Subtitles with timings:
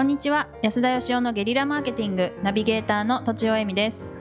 [0.00, 0.48] こんにちは。
[0.62, 4.14] 安田義雄のゲリラマーケティングナビゲーターの土地尾恵美です。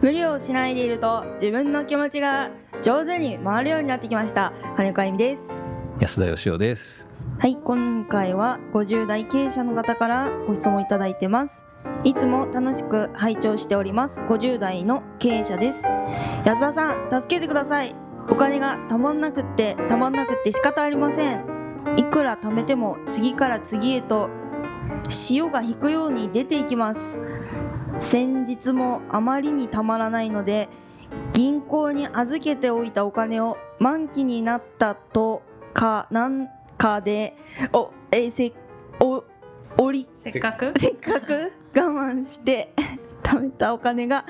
[0.00, 2.48] 無理をしないでいると自分の気持ちが
[2.82, 4.54] 上手に回るようになってきました。
[4.78, 5.62] 金子あゆみです。
[6.00, 7.06] 安田義雄です。
[7.38, 11.66] はい今回は50代経営者の方からご質問いただいてます。
[12.02, 14.20] いつも楽しく拝聴しております。
[14.20, 15.84] 50代の経営者です。
[16.46, 17.94] 安田さん助けてください。
[18.30, 21.60] お金がたまんなくってたまんなくって仕方ありません。
[21.98, 24.30] いくら貯めても次から次へと
[25.08, 27.18] 潮が引くように出ていきます。
[27.98, 30.68] 先日もあまりにたまらないので
[31.32, 35.42] 銀行に預けておいたお金を満期になったと
[35.74, 37.36] かなんかで
[37.72, 38.52] おえせ
[39.00, 39.24] お
[39.78, 40.72] おりせっかく？
[40.78, 41.52] せっかく？
[41.74, 42.72] 我慢して
[43.22, 44.24] 貯めたお金が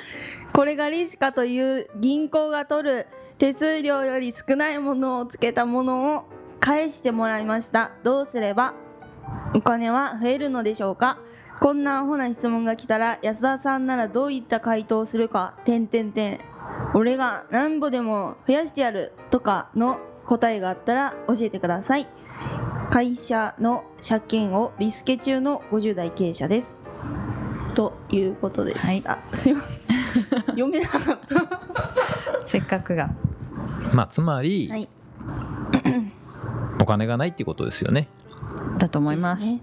[0.53, 3.07] これが利子かという銀行が取る
[3.39, 6.25] 手数料より少ないものをつけたものを
[6.59, 7.93] 返してもらいました。
[8.03, 8.75] どうすれば？
[9.55, 11.19] お金は増えるのでしょうか？
[11.61, 16.41] こんなアホな質問が来たら安田さんならどういった回答をするか点点点
[16.95, 22.09] 俺が何歩でも増やしてやるとかの答えがあったら教えてください。
[22.91, 26.81] 会社の借金をリスケ中の50代経営者です。
[27.75, 29.95] ということでした、すいません。
[30.47, 32.47] 読めなかった。
[32.47, 33.11] せっかくが。
[33.93, 34.89] まあつまり、はい。
[36.81, 38.09] お金がないっていうことですよね
[38.79, 39.45] だと思います。
[39.45, 39.61] ですね。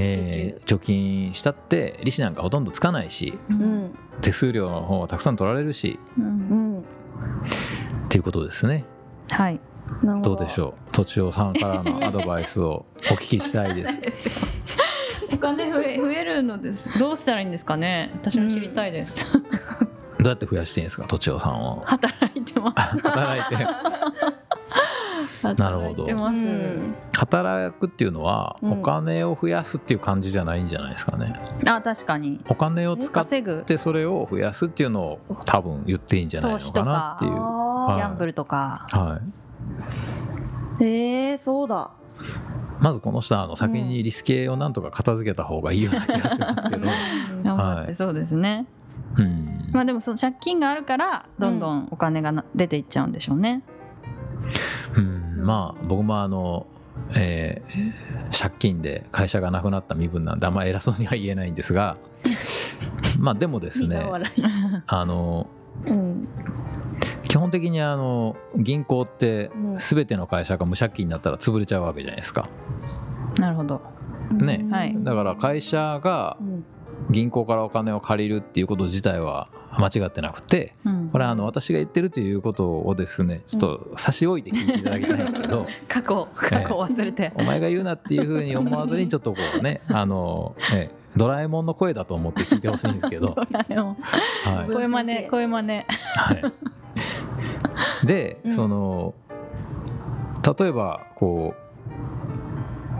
[0.00, 3.94] えー貯金したって利子なんかほとんどつかないし中うん。
[4.20, 6.76] 手数料の方はたくさん取られるしううん。
[6.76, 6.82] んっ
[8.08, 8.84] ていうことですね。
[9.30, 9.60] はい。
[10.02, 10.34] なるほど。
[10.36, 10.92] うでしょう？
[10.92, 14.00] とちおさんからのアドバイスをお聞きしたいです。
[15.32, 16.98] お金増え増えるのです。
[16.98, 18.10] どうしたらいいんですかね？
[18.14, 21.04] 私も知りたいです、どうやって増やしていいんですか？
[21.04, 21.82] とちおさんを。
[21.86, 22.98] 働いてます。
[23.08, 23.64] 働いて
[25.42, 26.06] なるほど。
[27.16, 28.72] 働くっていうのはうん。
[28.80, 31.34] お金を増やすっていう感じじゃないんじゃないですかね。
[31.68, 32.40] あ確かに。
[32.48, 33.26] お金を使っ
[33.64, 37.32] てそれを増やすっていうのを多分言っていいんじゃないのかなっていう。
[37.32, 38.02] ギはい。
[38.02, 39.20] ャンブルとか、は
[40.80, 40.84] い。
[40.84, 41.90] へえそうだ。
[42.80, 46.86] まずこの人はあの先にリスケをなんとか片付けた方がいいような気がしますけど、
[47.42, 48.66] 頑張はいそうですね、
[49.16, 49.70] うん。
[49.72, 51.88] まあでもその借金があるからどんどん。
[51.90, 53.64] お金がな出ていっちゃうんでしょうね、
[54.96, 56.66] うん、まあ僕もあの、
[57.16, 61.96] えー借金で会社がなくなった身分なんであんまり偉そうには言えないんですが
[63.18, 64.04] まあでもですね
[64.86, 65.46] あの
[65.86, 66.28] いうん。
[67.22, 69.76] 基本的にあの銀行ってうん。
[69.76, 72.48] 全ての会社が無借金になったら潰れちゃうわけじゃないですか。
[73.38, 73.80] なるほど。
[74.32, 74.66] ね。
[74.70, 74.96] はい。
[74.98, 76.64] だから会社がうん。
[77.10, 93.94] 銀行からお金を借りるっていうこと自体は間違ってなくてうんこれはあの私が言ってるということをですねちょっと差し置いて聞いていただきたいんですけど、 過去過去を忘れて、お前が言うなっていうふうに思わずにちょっとこうね あの、ええドラえもんの声だと思って聞いてほしいんですけど、 ドラえもん。
[93.94, 94.72] はい。
[94.72, 95.72] 声真似声真似。
[95.74, 95.82] は
[98.04, 98.52] い、で、うん。
[98.52, 99.14] その
[100.58, 101.54] 例えばこ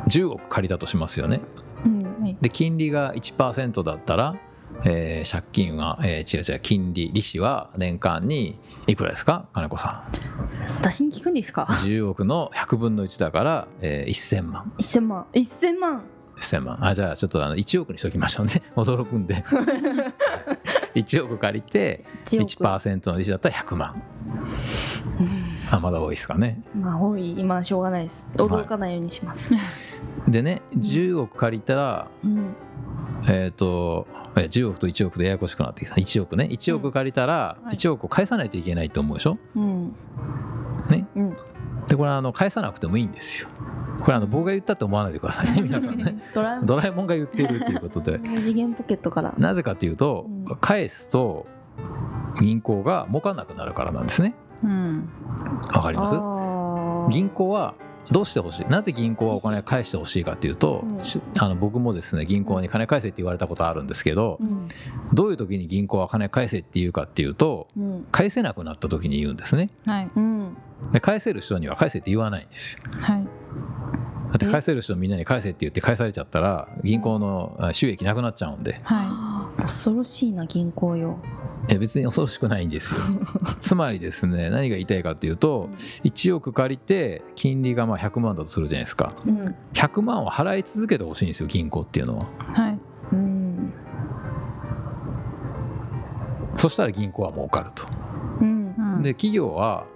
[0.07, 1.41] う10億借りたとしますよね。
[1.85, 2.09] うん
[2.41, 4.37] で金利が1%だったら、
[4.85, 9.49] えー借金は、えー違う違う金利利子は年間にいくらですか？
[9.53, 10.09] 金子さ
[10.79, 11.63] 私に聞くんですか？
[11.65, 14.73] ん10億の100分の1だから、えー1000万。
[14.79, 15.27] 1000万。
[15.33, 16.03] 1000万。
[16.41, 16.87] 1000万。
[16.87, 18.63] あじゃあちょっとあの1億にしときましょうね。
[18.77, 19.45] 驚くんで。
[20.95, 22.65] 1億借りて1億。
[22.65, 24.03] 1%の利子だったら100万。
[25.19, 25.29] うん。
[25.71, 26.63] あまだ多いですかね。
[26.75, 27.35] まあ多い。
[27.39, 28.29] 今はしょうがないです。
[28.35, 29.51] 驚かないようにします、
[30.27, 32.55] でね10億借りたらうん
[33.27, 34.07] えっ、と
[34.37, 35.95] え10億と1億でややこしくなってきた。
[35.97, 36.49] 1億ね。
[36.51, 37.75] 1億借りたらはい。
[37.75, 39.39] 1億を返さないといけないと思うでしょ？
[39.57, 39.95] うん。
[40.89, 41.07] ね。
[41.17, 41.37] うん。
[41.89, 43.49] でこれあの返さなくてもいいんですよ。
[44.03, 46.23] これあの僕が言ったって思わないでくださいね皆さんね。
[46.35, 46.43] ド
[46.77, 47.07] ラえもん。
[47.07, 48.21] が言っているということで。
[48.23, 49.35] 二次元ポケットから。
[49.39, 50.57] なぜかというとうん。
[50.61, 51.47] 返すと
[52.41, 54.35] 銀行が儲かんなくなるからなんですね。
[54.63, 55.09] うん。
[55.75, 56.09] わかりま
[57.09, 57.13] す？
[57.13, 57.75] 銀行は
[58.11, 58.67] どうしてほしい？
[58.67, 61.05] なぜ銀行はお金を返してほしいかというと、うん。
[61.05, 64.69] しあの僕もですね銀行に金返せって言われたことあるんですけど、うん。
[65.13, 68.07] どういう時に銀行は金返せって言うかっていうとうん。
[68.11, 69.71] 返せなくなった時に言うんですね。
[69.87, 70.11] はい。
[70.15, 70.57] うん。
[70.93, 72.81] で返せる人には返せって言わないんですよ。
[73.01, 73.25] はい。
[74.29, 78.75] だって返せる人みんなに返せって言って返されちゃったら銀行のあ収益なくなっちゃうんで。
[78.85, 81.19] はあー恐ろしいな銀行よ
[81.69, 83.01] え別に恐ろしくないんですよ。
[83.61, 85.69] つまりですね何が言いたいかというと
[86.05, 89.13] 1億借りて金利がまあ100万だとするじゃないですか。
[89.27, 89.55] うん。
[89.75, 92.25] 100万を払い続けてほしいんですよ銀行っていうのは。
[92.25, 92.79] いはい。
[93.13, 93.73] うん。
[96.57, 97.87] そしたら銀行は儲かると。
[98.41, 98.75] うん。
[98.77, 99.87] うんで企業は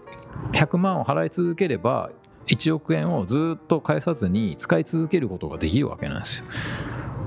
[0.53, 2.11] 100万を払い続ければ
[2.47, 6.45] 1億円をずっと返さずに使い続けることができるわけなんですよ。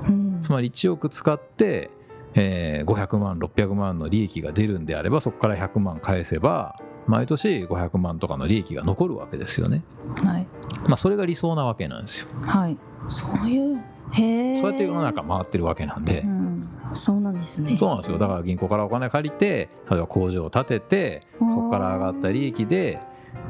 [0.10, 1.90] うつまり1億使って、
[2.36, 9.84] えー500万600万の利益が出るんであればそこから100万返せば毎年500万とかの利益が残るわけですよね。
[10.24, 10.48] はい。
[10.88, 12.28] まあそれが理想なわけなんですよ。
[12.42, 12.78] はい、
[13.08, 14.56] そういうへえ。
[14.56, 16.22] そうやって世の中回ってるわけなんで。
[16.22, 16.28] う。
[16.28, 17.78] ん、そうなんですね。
[17.78, 18.18] そうなんですよ。
[18.18, 23.00] だから銀行からお金借りて例えば工場を建ててそこから上がった利益で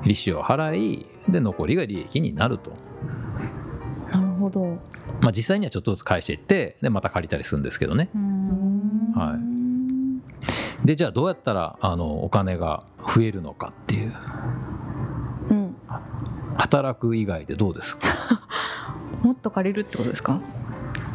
[0.04, 2.72] 利子を払いで残りが利益になると、
[4.12, 4.78] なるほど。
[5.22, 8.10] まあ、実際にはちょっとずつ返していってでまた借りたりするんですけどね。
[8.14, 8.26] ううん
[8.62, 8.65] ん
[9.16, 9.36] は
[10.84, 10.86] い。
[10.86, 12.86] でじゃあどうやったらあのお金が
[13.16, 14.14] 増えるのかっていう。
[15.50, 15.76] うん。
[16.58, 18.08] 働く以外でどうですか？
[19.24, 20.40] もっと借りるってことですか？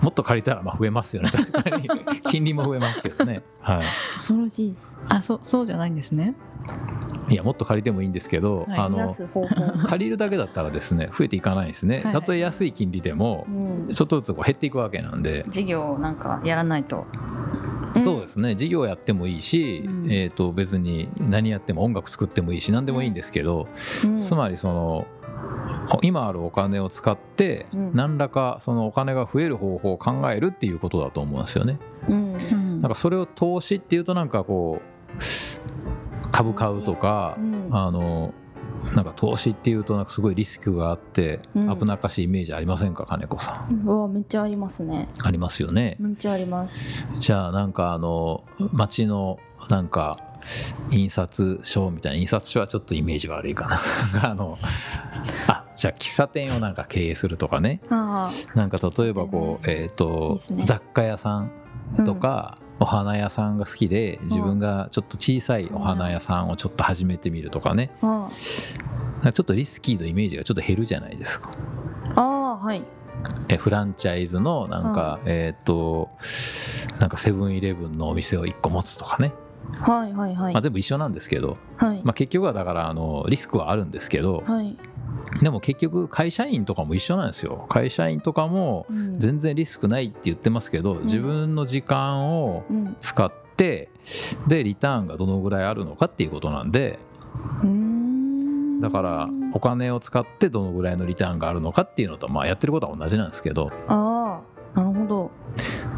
[0.03, 1.31] もっと借りたらまあ増えますよね。
[1.31, 1.89] 確かに。
[2.31, 3.81] 金利も増えますけどね、は
[4.17, 4.77] 恐ろしい。
[5.09, 6.35] あそうそうじゃないんですね。
[7.29, 8.79] い、いやもっと借りてもいいんですけど、はい。
[8.79, 9.15] あの
[9.87, 12.03] 借りるだけだったらですね増えていかないですね。
[12.05, 12.13] はい。
[12.15, 13.93] たとえ安い金利でもうん。
[13.93, 17.07] ちょっとずつこう減っていくわけなんで、事業をなんかやらないと
[18.31, 18.55] ですね。
[18.55, 20.13] 事業やってもいいし、うん。
[20.13, 23.69] えー、と別に何やっても音楽作ってもいいし何でもいいんですけど、
[24.05, 24.19] うん。
[24.19, 25.07] つまりその
[26.03, 27.95] 今あるお金を使ってうん。
[27.95, 31.79] 何らかそのお金が増える方法を考えるっていうことだと思うんですよね。
[32.09, 32.37] うん。
[32.37, 32.81] うん。
[32.81, 37.69] なんかそれを投資っていうとなんかこう株買うとかうん。
[37.73, 38.33] あの
[38.95, 41.79] なんか投資っていうとなんかすごいリスクがあってうん。
[41.79, 43.87] 危なっかしいイメージありませんか金子さん？
[43.87, 45.07] うわめっちゃありますね。
[45.23, 45.97] ありますよね。
[45.99, 46.85] めっちゃあります。
[47.19, 49.39] じゃあなんかあの町の
[49.69, 50.19] なんか
[50.91, 53.69] 印刷所みたいな印刷所はちょっとイメージ悪いか
[54.15, 54.25] な。
[54.31, 54.59] あの
[55.47, 57.81] あじゃあ喫茶店をなんか経営するとかね。
[57.91, 61.51] あなんか例えばこう、えっ、いいと雑貨屋さん
[61.99, 67.91] あとか、お花屋さんが好きで自分がちょっと小さいお花屋さんをちょっと始めてみるとかね。
[68.01, 68.29] あ
[69.17, 71.51] なんかちょっとリスキーのイメージがちょっと減るじゃないですか。
[72.17, 72.83] ああはい。
[73.49, 76.09] えフランチャイズのなんか、えっ、と
[77.01, 79.35] なんかセブンイレブンのお店を1個持つとかね、
[79.79, 80.55] はいはいはい。
[80.55, 82.01] まあ、全部一緒なんですけど、はい。
[82.03, 84.43] まあ、結局はだからあのリスクはあるんですけど。
[84.47, 84.77] はい
[85.41, 87.67] でも結局会社員とかも一緒なんですよ。
[87.69, 89.19] 会社員とかもうん。
[89.19, 91.05] 全然リスクないって言ってますけどん。
[91.05, 92.97] 自分の時間をうん。
[93.01, 93.91] 使って
[94.49, 96.99] でリターンがどのぐらいあるのかっていうことなんで。
[98.81, 103.71] だからお金を使ってどのぐらいのリターンがあるのかっていうのとまあやってることは同じなんですけど。
[103.89, 104.41] あ
[104.75, 105.31] あなるほど。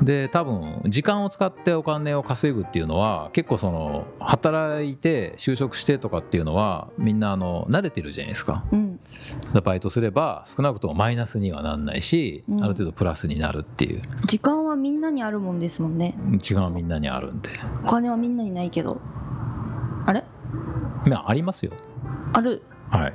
[0.02, 8.64] で多分時間を使ってお金を稼ぐっていうのは結構その働いて就職してとかっていうのはみんなあの慣れてるじゃないですか。
[8.72, 8.91] うん
[9.64, 12.64] バイトすれば少なくともマイナスにはなんないし、うん。
[12.64, 14.02] ある程度プラスになるっていう。
[14.26, 16.16] 時間はみんなにあるもんですもんね。
[16.50, 17.50] 違うみんなにあるんで。
[17.84, 19.00] お金はみんなにないけど。
[20.06, 20.24] あれ？
[21.06, 21.72] まあありますよ。
[22.32, 22.62] ある。
[22.90, 23.14] はい。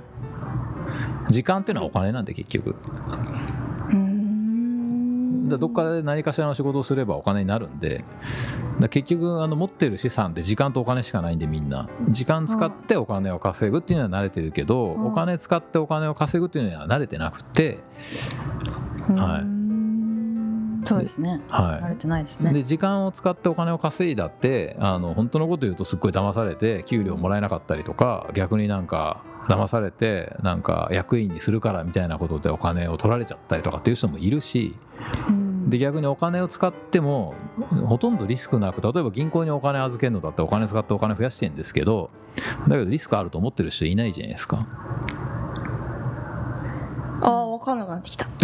[1.29, 2.75] 時間っていうのはお金なんで結局
[5.49, 8.03] だどっかで何かしらの仕事をすればお金になるんで。
[8.79, 11.89] だ結局あの持ってる資産って時間とお金しかないんでみんな。
[12.09, 15.05] 時間使ってお金を稼ぐっていうのは慣れてるけど、うん。
[15.07, 17.79] お金使ってお金を稼ぐっていうのは慣れてなくて、
[19.15, 19.57] はい。
[20.87, 21.41] そうですね。
[21.49, 22.53] は慣れてないですい、ね。
[22.53, 34.75] で時間を使ってお金を稼いだってあの本当のこと言うとすっごい騙されて給料もらえなかったりとか逆になんか騙されてなんか役員にするからみたいなことでお金を取られちゃったりとかっていう人もいるし。
[35.29, 37.35] うんで逆にお金を使っても
[37.85, 42.09] ほとんどリスクなく例えば銀行にお金預けるのだってお金使ってお金増やしてるんですけど
[42.67, 44.65] だけどリスクあると思ってる人いないじゃないですか。
[47.21, 48.25] ああ分かんなくなってきた。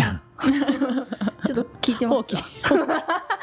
[1.45, 2.35] ちょっと聞いてます。
[2.35, 2.41] わ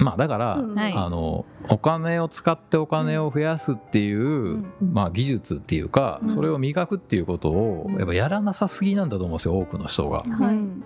[0.00, 0.74] まあだから、うん。
[0.74, 0.92] はい。
[0.92, 4.72] あのお金を使ってお金を増やすっていう、ん。
[4.80, 6.28] まあ、技術っていうか、うん。
[6.28, 10.24] それを磨くっていうことをうんやっぱやらなさすぎなんだと思うんですよ多くの人が。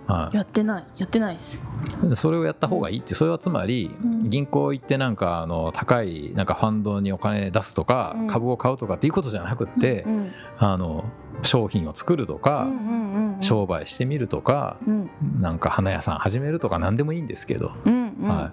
[0.07, 0.35] はい。
[0.35, 0.85] やってない。
[0.97, 1.63] やってないです。
[2.11, 4.29] い、それをやった方がいいってそれはつまりうん。
[4.29, 8.27] 銀行行ってなんかあの高いなんかファンドにお金出すとか、うん。
[8.27, 10.31] 株を買うとかっていうことじゃなくって、うん。
[10.57, 11.05] あの
[11.41, 13.41] 商品を作るとか、うんうんうんうん。
[13.41, 15.09] 商売してみるとか、うん。
[15.39, 18.51] なんか花屋さん始めるとか何でもいいんですけど、うんうんは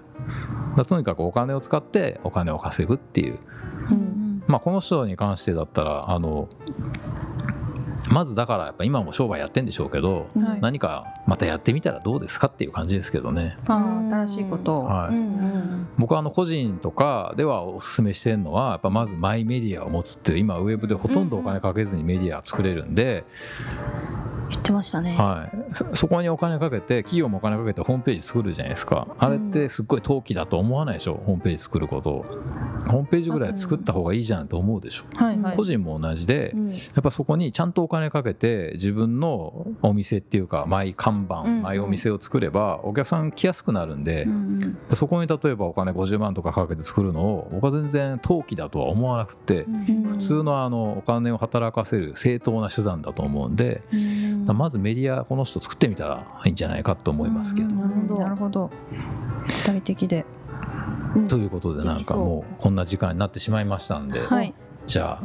[0.77, 3.37] い、とにかくお金を使ってお金を稼ぐっていう、う
[3.91, 3.97] うん。
[3.97, 6.49] んまあ、この人に関してだったらあの
[8.09, 10.61] まずだからやっぱ今も商売やってんでしょうけど、うんはい。
[10.61, 13.57] 何かまたやってみたらどうですかっていう感じですけどね。
[13.67, 14.83] ああ新しいことを。
[14.85, 15.15] はい。
[15.15, 15.87] うんうん。
[15.97, 23.23] 僕はあの個人とかではおすすめしてるのはやっぱまずマイメディアを持つっていう今ウェブでほとんどお金かけずにメディア作れるんで
[24.51, 29.07] 言ってましたね、はい、そそこにお金かけて企業もお金かけてホームページ作るじゃないですか。
[29.17, 31.15] あれってすっごい投機だと思わないでしょ？
[31.25, 32.11] ホームページ作ること。
[32.11, 32.23] を
[32.87, 35.03] ホームページぐらい作った方がいいじゃんと思うでしょ？
[35.15, 35.55] はいはい。
[35.57, 36.69] 個人も同じでうん。
[36.69, 57.69] やっぱそこにちゃんとお金かけて自分のお店っていうかマイ看板、うんマイお店を作ればお客さん来やすくなるんで、うんそこに例えばお金50万とかかけて作るのを僕は全然投機だとは思わなくてうん普通のあのお金を働かせる正当な手段だと思うんでうんまずメディアこの人作ってみたらいいんじゃないかと思いますけど。
[57.69, 58.19] うんなるほど。
[58.21, 58.71] なるほど。
[59.45, 60.25] 具体的で。
[61.15, 61.27] うん。
[61.27, 64.53] ということでなんかもうこんな時間になってしまいましたんで、はい。
[64.87, 65.23] じゃあ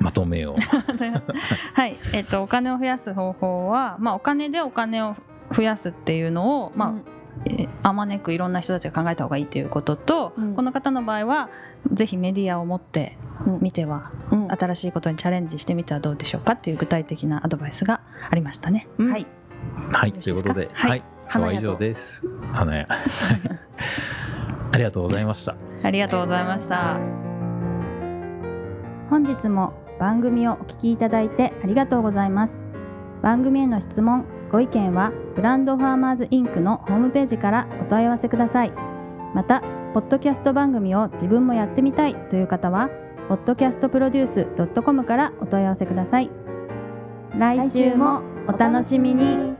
[0.00, 0.60] まとめよう。
[1.74, 5.16] はい、えっ、とお金を増やす方法は、まあお金でお金を
[5.52, 7.15] 増やすっていうのを、まあ、えー
[7.82, 10.54] あまねくいろんな人たちが考えた方がいいということと、うん。
[10.54, 11.50] この方の場合は
[11.92, 13.58] ぜひメディアを持ってうん。
[13.60, 14.48] みてはうん。
[14.50, 18.88] 新しいことにチャレンジしてみてはどうでしょうかっていう具体的なアドバイスがありましたね。
[18.98, 19.10] うん。
[19.10, 19.26] はい、
[19.92, 20.90] はい、ということで、はい。
[20.90, 22.24] はい、今日は以上です。
[22.52, 22.88] 花屋。
[24.72, 25.56] ありがとうございました。
[25.82, 26.98] ありがとうございました。
[29.08, 32.64] 本日も番組をお聞きいただいてありがとうございます。
[33.22, 38.72] 番組への質問ご意見はブランドファーマーズインクのホームページからお問い合わせください。
[39.34, 39.60] また
[39.92, 42.90] ポッドキャスト番組を自分もやってみたいという方は
[43.28, 46.30] podcastproduce.com からお問い合わせください。
[47.36, 49.55] 来週もお楽しみに。